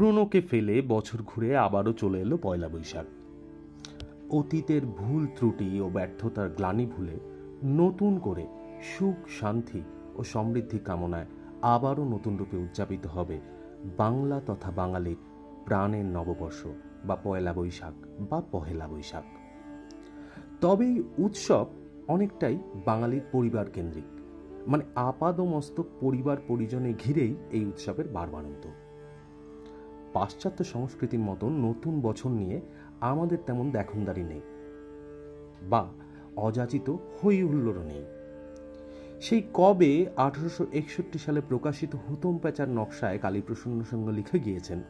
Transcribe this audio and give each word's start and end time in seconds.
পুরনোকে 0.00 0.40
ফেলে 0.40 0.82
বছর 0.88 1.18
ঘুরে 1.26 1.56
আবারও 1.56 1.92
চলে 1.92 2.20
এলো 2.20 2.36
পয়লা 2.42 2.68
বৈশাখ। 2.68 3.06
অতীতের 4.30 4.86
ভুল 4.86 5.26
ত্রুটি 5.36 5.80
ও 5.80 5.88
ব্যর্থতার 5.88 6.48
গ্লানি 6.48 6.86
ভুলে 6.86 7.20
নতুন 7.64 8.18
করে 8.18 8.46
সুখ, 8.82 9.16
শান্তি 9.40 9.82
ও 10.14 10.24
সমৃদ্ধি 10.24 10.78
কামনায় 10.78 11.26
আবারও 11.62 12.04
নতুন 12.04 12.36
রূপে 12.36 12.56
উদযাপিত 12.56 13.06
হবে 13.06 13.40
বাংলা 13.96 14.40
তথা 14.46 14.70
বাঙালির 14.70 15.16
প্রাণের 15.64 16.04
নববর্ষ 16.04 16.66
বা 17.04 17.16
পয়লা 17.16 17.52
বৈশাখ 17.52 17.94
বা 18.30 18.42
পহেলা 18.52 18.88
বৈশাখ। 18.88 19.24
তবে 20.60 20.86
এই 20.86 21.02
উৎসব 21.18 21.66
অনেকটাই 22.08 22.58
বাঙালির 22.84 23.22
পরিবার 23.32 23.70
কেন্দ্রিক 23.70 24.08
মানে 24.66 24.84
আপাদমস্তক 24.94 25.86
পরিবার 26.00 26.36
পরিজনে 26.48 26.92
ঘিরেই 26.92 27.36
এই 27.50 27.64
উৎসবের 27.64 28.08
বারবারন্ত। 28.08 28.66
পাশ্চাত্য 30.12 30.64
সংস্কৃতির 30.64 31.20
মতো 31.20 31.48
নতুন 31.48 32.00
বছর 32.00 32.30
নিয়ে 32.30 32.60
আমাদের 33.00 33.38
তেমন 33.46 33.70
দেখনদারি 33.70 34.22
নেই 34.22 34.40
বা 35.70 35.82
অযাচিত 36.36 36.96
হই 37.18 37.42
হুল্লোড়ও 37.42 37.82
নেই। 37.82 38.04
সেই 39.20 39.42
কবে 39.54 40.06
আঠারোশো 40.16 40.66
একষট্টি 40.72 41.18
সালে 41.18 41.40
প্রকাশিত 41.40 41.94
হুতম 41.94 42.38
প্যাচার 42.38 42.68
নকশায় 42.68 43.18
কালীপ্রসন্ন 43.18 43.82
সঙ্গ 43.90 44.08
লিখে 44.08 44.38
গিয়েছেন, 44.38 44.82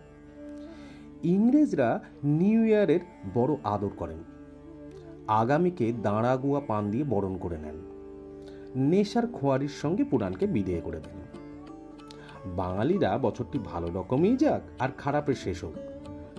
ইংরেজরা 1.22 2.00
নিউ 2.24 2.64
ইয়ারের 2.64 3.00
বড় 3.34 3.56
আদর 3.64 3.92
করেন। 3.96 4.20
আগামীকে 5.28 5.92
দাঁড়াগুয়া 6.02 6.60
পান 6.60 6.90
দিয়ে 6.90 7.04
বরণ 7.04 7.36
করে 7.36 7.58
নেন। 7.58 7.78
নেশার 8.90 9.26
খোয়ারির 9.26 9.74
সঙ্গে 9.82 10.04
পুরাণকে 10.04 10.46
বিদেয় 10.46 10.80
করে 10.80 11.00
দেন। 11.00 11.19
বাঙালিরা 12.46 13.18
বছরটি 13.18 13.58
ভালো 13.58 13.86
রকমই 13.86 14.36
যাক 14.36 14.62
আর 14.78 14.88
খারাপের 14.98 15.34
শেষ 15.34 15.64
হোক। 15.64 15.74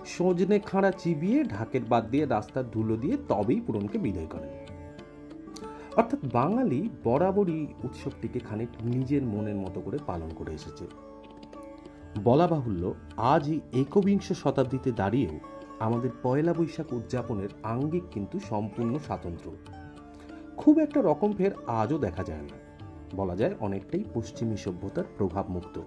সজনে 0.06 0.58
খাঁড়া 0.58 0.90
চিবিয়ে, 0.90 1.44
ঢাকের 1.44 1.80
বাদ 1.88 2.10
দিয়ে 2.10 2.26
রাস্তার 2.26 2.70
ধুলো 2.70 2.96
দিয়ে 2.96 3.16
তবেই 3.28 3.60
পূরণকে 3.60 3.98
বিদায় 3.98 4.26
করেন। 4.26 4.48
অর্থাৎ 5.96 6.18
বাঙালি 6.32 6.88
বরাবরই 7.04 7.66
উৎসবটিকে 7.84 8.38
খানিক 8.38 8.68
নিজের 8.84 9.22
মনের 9.22 9.54
মতো 9.54 9.80
করে 9.80 9.98
পালন 10.06 10.30
করে 10.36 10.52
এসেছে। 10.52 10.86
বলা 12.24 12.46
বাহুল্য, 12.46 12.94
আজই 13.16 13.60
একবিংশ 13.72 14.32
শতাব্দীতে 14.32 14.92
দাঁড়িয়েও 14.92 15.40
আমাদের 15.80 16.10
পয়লা 16.22 16.52
বৈশাখ 16.52 16.92
উদযাপনের 16.92 17.48
আঙ্গিক 17.62 18.02
কিন্তু 18.10 18.40
সম্পূর্ণ 18.40 18.98
স্বাতন্ত্র 18.98 19.50
খুব 20.56 20.78
একটা 20.78 21.02
রকম 21.02 21.32
ফের 21.32 21.50
আজও 21.66 21.98
দেখা 21.98 22.24
যায় 22.24 22.42
না। 22.42 22.61
বলা 23.16 23.36
যায়, 23.36 23.54
অনেকটাই 23.60 24.04
পশ্চিমী 24.14 24.56
সভ্যতার 24.56 25.04
প্রভাব 25.18 25.50
মুক্ত 25.50 25.80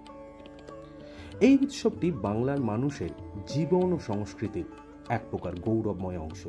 এই 1.40 1.58
উৎসবটি 1.62 2.10
বাংলার 2.10 2.60
মানুষের 2.60 3.08
জীবন 3.46 3.92
ও 3.92 3.98
সংস্কৃতির 3.98 4.64
এক 5.08 5.22
প্রকার 5.30 5.60
গৌরবময় 5.60 6.18
অংশ। 6.18 6.48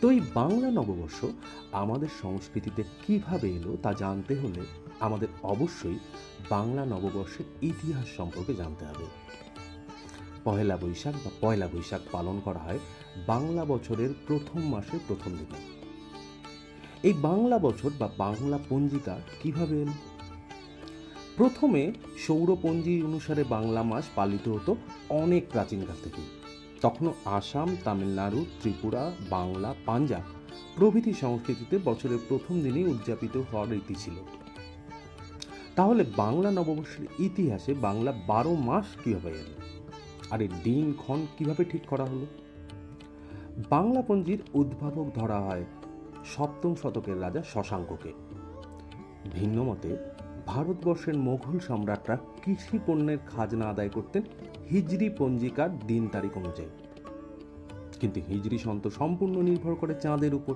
তো 0.00 0.10
এই 0.10 0.20
বাংলা 0.34 0.70
নববর্ষ 0.70 1.24
আমাদের 1.72 2.08
সংস্কৃতিতে 2.22 2.82
কীভাবে 3.06 3.48
এলো 3.50 3.76
তা 3.82 3.92
জানতে 3.92 4.34
হলে 4.34 4.60
আমাদের 5.00 5.28
অবশ্যই 5.42 5.98
বাংলা 6.50 6.84
নববর্ষের 6.84 7.44
ইতিহাস 7.62 8.06
সম্পর্কে 8.16 8.54
জানতে 8.54 8.84
হবে। 8.84 9.04
পহেলা 10.44 10.76
বৈশাখ 10.76 11.14
বা 11.24 11.30
পয়লা 11.40 11.68
বৈশাখ 11.72 12.00
পালন 12.12 12.40
করা 12.44 12.58
হয় 12.58 12.78
বাংলা 13.26 13.64
বছরের 13.64 14.10
প্রথম 14.26 14.60
মাসের 14.60 15.00
প্রথম 15.08 15.30
দিনে। 15.30 15.73
এই 17.04 17.12
বাংলা 17.12 17.58
বছর 17.58 17.90
বা 17.98 18.08
বাংলা 18.18 18.58
পঞ্জিকা 18.68 19.20
কীভাবে 19.42 19.82
এলো? 19.82 19.92
প্রথমে 21.36 21.92
সৌরপঞ্জি 22.18 23.02
অনুসারে 23.02 23.44
বাংলা 23.44 23.82
মাস 23.82 24.04
পালিত 24.14 24.48
হতো 24.48 24.76
অনেক 25.08 25.48
প্রাচীনকাল 25.50 25.96
থেকেই। 26.04 26.24
তখনও 26.80 27.14
আসাম, 27.24 27.76
তামিলনাড়ু, 27.84 28.44
ত্রিপুরা, 28.60 29.12
বাংলা, 29.30 29.74
পাঞ্জাব 29.86 30.22
প্রভৃতি 30.76 31.12
সংস্কৃতিতে 31.12 31.78
বছরের 31.84 32.18
প্রথম 32.28 32.60
দিনেই 32.60 32.84
উদযাপিত 32.84 33.36
হওয়ার 33.36 33.70
রীতি 33.70 33.94
ছিল। 33.94 34.14
তাহলে 35.76 36.04
বাংলা 36.16 36.50
নববর্ষের 36.50 37.06
ইতিহাসে 37.18 37.74
বাংলা 37.74 38.12
বারো 38.26 38.54
মাস 38.54 38.86
কীভাবে 39.04 39.30
এলো? 39.30 39.84
আর 40.30 40.40
এর 40.40 40.50
দিন, 40.64 40.92
ক্ষণ 40.92 41.26
কীভাবে 41.38 41.64
ঠিক 41.64 41.82
করা 41.86 42.04
হলো? 42.04 42.26
বাংলা 43.70 44.02
পঞ্জির 44.02 44.42
উদ্ভাবক 44.54 45.10
ধরা 45.14 45.40
হয় 45.40 45.64
সপ্তম 46.24 46.74
শতকের 46.74 47.20
রাজা 47.20 47.42
শশাঙ্ককে। 47.42 48.12
ভিন্ন 49.32 49.62
মতে, 49.62 49.96
ভারতবর্ষের 50.46 51.14
মোঘল 51.14 51.58
সম্রাটরা 51.58 52.16
কৃষি 52.42 52.78
পণ্যের 52.86 53.18
খাজনা 53.26 53.64
আদায় 53.64 53.88
করতেন 53.88 54.22
হিজরি 54.70 55.10
পঞ্জিকার 55.18 55.78
দিন 55.78 56.08
তারিখ 56.08 56.36
অনুযায়ী। 56.36 56.68
কিন্তু 58.00 58.20
হিজরি 58.28 58.58
সন্ত 58.58 58.88
সম্পূর্ণ 58.88 59.42
নির্ভর 59.42 59.74
করে 59.74 59.94
চাঁদের 59.94 60.34
উপর। 60.34 60.54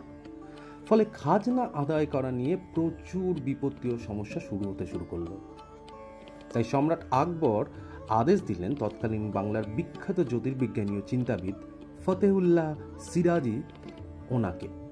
ফলে 0.88 1.04
খাজনা 1.12 1.68
আদায় 1.74 2.06
করা 2.06 2.30
নিয়ে 2.30 2.56
প্রচুর 2.74 3.40
বিপত্তি 3.40 3.90
ও 3.90 3.98
সমস্যা 3.98 4.40
শুরু 4.40 4.70
হতে 4.70 4.86
শুরু 4.86 5.04
করল। 5.10 5.26
তাই 6.52 6.64
সম্রাট 6.64 7.04
আকবর 7.10 7.64
আদেশ 8.08 8.42
দিলেন 8.42 8.74
তৎকালীন 8.74 9.30
বাংলার 9.30 9.64
বিখ্যাত 9.76 10.20
জ্যোতির্বিজ্ঞানী 10.20 10.98
ও 10.98 11.00
চিন্তাবিদ 11.06 11.54
ফতেহুল্লাহ 12.06 12.74
সিরাজি 13.00 13.62
ওনাকে। 14.30 14.87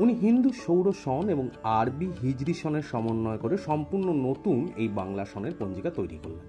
উনি 0.00 0.14
হিন্দু 0.14 0.50
সৌর 0.66 0.92
সন 1.04 1.28
এবং 1.28 1.48
আরবি 1.62 2.06
হিজরি 2.22 2.54
সনের 2.54 2.82
সমন্বয় 2.82 3.38
করে 3.38 3.56
সম্পূর্ণ 3.56 4.12
নতুন 4.12 4.68
এই 4.76 4.88
বাংলা 4.88 5.24
সনের 5.24 5.52
পঞ্জিকা 5.58 5.90
তৈরি 5.90 6.18
করলেন। 6.22 6.46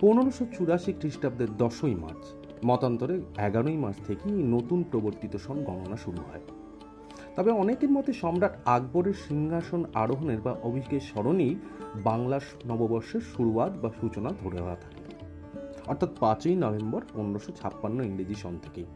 পনেরোশো 0.00 0.46
চুরাশি 0.58 0.92
খ্রিস্টাব্দের 0.92 1.56
দশই 1.56 1.94
মার্চ, 1.94 2.24
মতান্তরে 2.66 3.20
এগারোই 3.38 3.76
মার্চ 3.76 3.98
থেকেই 4.06 4.32
নতুন 4.32 4.84
প্রবর্তিত 4.90 5.36
সন 5.36 5.64
গণনা 5.64 5.96
শুরু 5.96 6.18
হয়। 6.18 6.40
তবে 7.36 7.50
অনেকের 7.50 7.90
মতে 7.90 8.12
সম্রাট 8.12 8.56
আকবরের 8.64 9.14
সিংহাসন 9.28 9.84
আরোহণের 9.94 10.40
বা 10.40 10.56
অভিষেকের 10.62 11.00
স্মরণেই 11.00 11.54
বাংলা 12.04 12.40
নববর্ষের 12.66 13.20
শুরুয়াত 13.20 13.72
বা 13.82 13.90
সূচনা 14.00 14.30
ধরে 14.44 14.60
হওয়া 14.60 14.76
থাকে। 14.76 15.02
অর্থাৎ 15.86 16.08
পাঁচই 16.20 16.54
নভেম্বর 16.54 17.02
পনেরোশো 17.14 17.52
ছাপ্পান্ন 17.52 18.02
ইংরেজি 18.02 18.34
সন 18.34 18.58
থেকেই। 18.62 18.86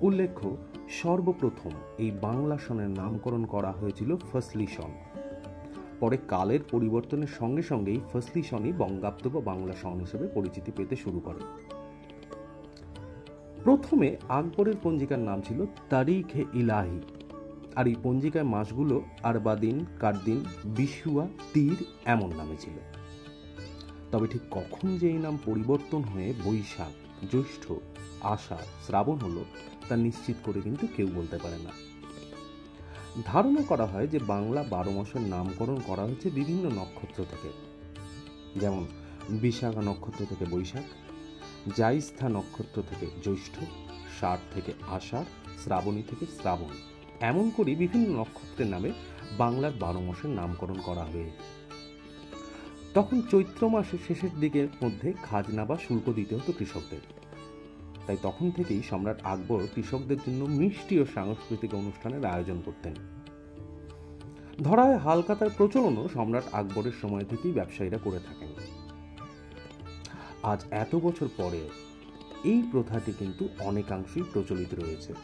উল্লেখ্য 0.00 0.56
সর্বপ্রথম 0.90 1.70
এই 1.98 2.10
বাংলা 2.10 2.58
সনের 2.58 2.88
নামকরণ 2.88 3.44
করা 3.44 3.72
হয়েছিল 3.72 4.16
ফসলি 4.16 4.66
সন। 4.66 4.90
পরে 6.00 6.18
কালের 6.28 6.60
পরিবর্তনের 6.70 7.28
সঙ্গে 7.38 7.62
সঙ্গেই 7.62 8.00
ফসলি 8.12 8.42
সনই 8.42 8.72
বঙ্গাব্দ 8.72 9.28
বা 9.28 9.40
বাংলা 9.40 9.74
সন 9.82 10.00
হিসেবে 10.00 10.26
পরিচিতি 10.26 10.72
পেতে 10.76 10.96
শুরু 10.96 11.20
করে। 11.20 11.38
প্রথমে 13.64 14.16
আকবরের 14.28 14.74
পঞ্জিকার 14.82 15.18
নাম 15.18 15.40
ছিল 15.40 15.66
তারিখে 15.90 16.44
ইলাহি। 16.54 17.00
আর 17.76 17.86
এই 17.86 17.94
পঞ্জিকায় 18.02 18.44
মাসগুলো 18.44 19.02
আরবাদিন, 19.22 19.84
কারদিন, 20.00 20.44
বিশুয়া, 20.64 21.28
তীর 21.52 21.84
এমন 22.04 22.32
নামে 22.36 22.56
ছিল। 22.56 22.74
তবে 24.12 24.26
ঠিক 24.26 24.42
কখন 24.50 24.96
যে 24.96 25.08
এই 25.08 25.18
নাম 25.18 25.38
পরিবর্তন 25.46 26.02
হয়ে 26.02 26.32
বৈশাখ 26.44 27.09
জ্যৈষ্ঠ, 27.30 27.72
আষাঢ় 28.20 28.64
শ্রাবণ 28.86 29.18
হলো 29.18 29.44
তা 29.88 29.96
নিশ্চিত 29.96 30.36
করে 30.44 30.60
কিন্তু 30.60 30.86
কেউ 30.96 31.08
বলতে 31.14 31.38
পারে 31.38 31.56
না। 31.56 31.70
ধারণা 33.24 33.62
করা 33.62 33.86
হয় 33.86 34.06
যে 34.06 34.18
বাংলা 34.18 34.62
বারো 34.62 34.90
মাসের 34.90 35.20
নামকরণ 35.20 35.80
করা 35.86 36.02
হয়েছে 36.02 36.30
বিভিন্ন 36.30 36.70
নক্ষত্র 36.70 37.24
থেকে। 37.30 37.50
যেমন 38.60 38.86
বিশাখা 39.30 39.80
নক্ষত্র 39.80 40.26
থেকে 40.28 40.44
বৈশাখ 40.50 40.82
জাইস্থা 41.76 42.28
নক্ষত্র 42.28 42.82
থেকে 42.82 43.06
জ্যৈষ্ঠ, 43.22 43.64
ষাট 44.20 44.38
থেকে 44.54 44.72
আষাঢ়, 44.88 45.24
শ্রাবণী 45.64 46.02
থেকে 46.02 46.26
শ্রাবণ। 46.26 46.68
এমন 47.20 47.50
করে 47.50 47.74
বিভিন্ন 47.74 48.20
নক্ষত্রের 48.20 48.66
নামে 48.66 48.92
বাংলার 49.38 49.72
বারো 49.80 50.00
মাসের 50.00 50.30
নামকরণ 50.30 50.78
করা 50.84 51.04
হয়ে 51.04 51.30
তখন 52.94 53.22
চৈত্র 53.30 53.68
মাসের 53.68 53.98
শেষের 54.08 54.40
দিকের 54.40 54.68
মধ্যে 54.84 55.12
খাজনা 55.22 55.64
বা 55.64 55.76
শুল্ক 55.88 56.12
দিতে 56.12 56.36
হতো 56.36 56.52
কৃষকদের। 56.52 57.00
তাই 58.06 58.16
তখন 58.22 58.50
থেকেই 58.50 58.82
সম্রাট 58.90 59.20
আকবর 59.22 59.66
কৃষকদের 59.74 60.16
জন্য 60.16 60.44
মিষ্টি 60.44 61.00
ও 61.00 61.04
সাংস্কৃতিক 61.14 61.74
অনুষ্ঠানের 61.74 62.24
আয়োজন 62.24 62.62
করতেন। 62.64 62.94
ধরা 64.62 64.84
হয় 64.84 64.96
হালকাতার 64.96 65.50
প্রচলনও 65.56 66.08
সম্রাট 66.14 66.44
আকবরের 66.52 66.92
সময় 67.02 67.24
থেকেই 67.24 67.52
ব্যবসায়ীরা 67.52 67.98
করে 67.98 68.18
থাকেন। 68.18 68.48
আজ 70.42 70.64
এত 70.70 70.96
বছর 70.96 71.28
পরে 71.36 71.68
এই 72.44 72.62
প্রথাটি 72.72 73.12
কিন্তু 73.18 73.48
অনেকাংশেই 73.60 74.22
প্রচলিত 74.32 74.74
রয়েছে। 74.74 75.14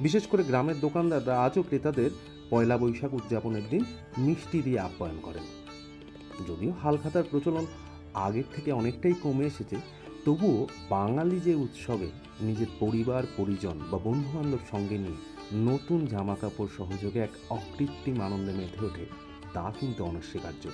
বিশেষ 0.00 0.26
করে 0.26 0.42
গ্রামের 0.42 0.80
দোকানদাররা 0.80 1.42
আজও 1.42 1.62
ক্রেতাদের 1.62 2.10
পয়লা 2.50 2.78
বৈশাখ 2.78 3.14
উদযাপনের 3.14 3.62
দিন 3.70 3.84
মিষ্টি 4.18 4.62
দিয়ে 4.62 4.80
আপ্যায়ন 4.80 5.18
করেন। 5.22 5.57
যদিও 6.48 6.72
হালখাতার 6.82 7.22
প্রচলন 7.30 7.66
আগের 8.14 8.44
থেকে 8.54 8.72
অনেকটাই 8.72 9.14
কমে 9.22 9.44
এসেছে, 9.44 9.76
তবুও 10.24 10.66
বাঙালি 10.88 11.40
যে 11.40 11.54
উৎসবে 11.54 12.10
নিজের 12.40 12.66
পরিবার, 12.80 13.22
পরিজন 13.36 13.80
বা 13.90 13.98
বন্ধুবান্ধব 13.98 14.58
সঙ্গে 14.70 14.98
নিয়ে 14.98 15.16
নতুন 15.54 16.06
জামা 16.06 16.36
কাপড় 16.40 16.68
সহযোগে 16.76 17.20
এক 17.20 17.30
অকৃত্রিম 17.50 18.20
আনন্দে 18.20 18.52
মেতে 18.52 18.86
ওঠে, 18.86 19.06
তা 19.52 19.72
কিন্তু 19.80 20.04
অনস্বীকার্য। 20.04 20.68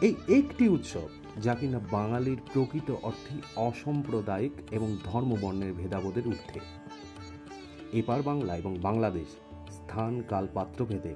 এই 0.00 0.14
একটি 0.28 0.68
উৎসব, 0.68 1.08
যা 1.42 1.54
কিনা 1.54 1.80
বাঙালির 1.90 2.36
প্রকৃত 2.52 2.94
অর্থে 3.02 3.34
অসাম্প্রদায়িক 3.56 4.52
এবং 4.70 4.96
ধর্মবর্ণের 5.04 5.72
ভেদাভেদের 5.72 6.28
ঊর্ধ্বে। 6.28 6.60
এপার 7.92 8.22
বাংলা 8.22 8.56
এবং 8.56 8.76
বাংলাদেশ 8.82 9.26
স্থান 9.72 10.22
কাল 10.28 10.48
পাত্র 10.54 10.84
ভেদে 10.84 11.14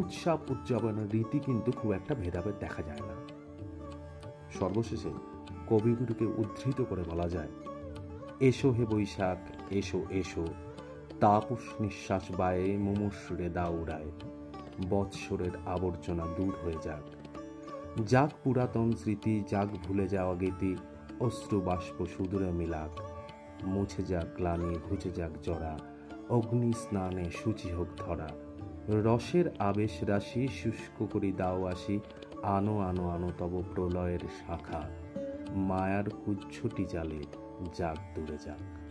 উৎসব 0.00 0.38
উদযাপনের 0.50 1.08
রীতি 1.14 1.38
কিন্তু 1.38 1.70
খুব 1.72 1.90
একটা 1.92 2.14
ভেদাভেদ 2.14 2.56
দেখা 2.60 2.82
যায় 2.82 3.04
না। 3.08 3.16
সর্বশেষে 4.58 5.12
কবিগুরুকে 5.70 6.26
উদ্ধৃত 6.40 6.78
করে 6.90 7.02
বলা 7.10 7.28
যায়, 7.28 7.52
এসো 8.40 8.68
হে 8.70 8.84
বৈশাখ, 8.84 9.38
এসো 9.70 10.00
এসো, 10.10 10.44
তাপস 11.20 11.64
নিঃশ্বাস 11.80 12.24
বায়ে 12.38 12.66
মুমুসুরে 12.78 13.48
দাউড়ায় 13.48 14.10
বৎসরের 14.90 15.54
আবর্জনা 15.66 16.26
দূর 16.36 16.52
হয়ে 16.62 16.78
যাক। 16.82 17.04
যাক 18.06 18.30
পুরাতন 18.42 18.88
স্মৃতি, 18.92 19.34
যাক 19.50 19.68
ভুলে 19.84 20.06
যাওয়া 20.08 20.34
গীতি 20.34 20.72
অশ্রু 21.20 21.58
বাষ্প 21.60 21.96
সুদূরে 22.06 22.50
মিলাক, 22.52 22.92
মুছে 23.64 24.02
যাক 24.02 24.28
গ্লানি, 24.36 24.72
ঘুচে 24.86 25.10
যাক 25.10 25.32
জরা, 25.42 25.74
অগ্নি 26.28 26.72
স্নানে 26.72 27.26
সূচি 27.30 27.68
হোক 27.72 27.88
ধরা। 27.96 28.30
রসের 28.88 29.44
আবেশ 29.58 30.04
রাশি 30.04 30.48
শুষ্ক 30.48 31.06
করি 31.12 31.32
দাও 31.32 31.64
আসি। 31.64 32.00
আনো 32.42 32.78
আনো 32.78 33.08
আনো 33.08 33.30
তব 33.38 33.62
প্রলয়ের 33.74 34.18
শাখা। 34.18 34.90
মায়ার 35.48 36.04
কুচ্ছটি 36.10 36.84
জালে 36.84 37.24
যাক, 37.74 37.96
দূরে 38.14 38.38
যাক। 38.44 38.81